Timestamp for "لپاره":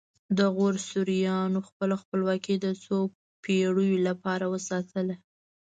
4.07-4.45